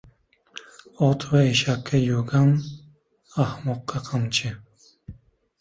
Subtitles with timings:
[1.07, 2.49] •Ot va eshakka— yugan,
[3.45, 4.55] ahmoqqa— qamchi.